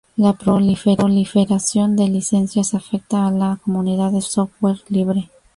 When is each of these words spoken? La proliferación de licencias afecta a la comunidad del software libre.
La 0.17 0.33
proliferación 0.33 1.95
de 1.95 2.07
licencias 2.07 2.73
afecta 2.73 3.27
a 3.27 3.31
la 3.31 3.59
comunidad 3.63 4.11
del 4.13 4.23
software 4.23 4.79
libre. 4.89 5.29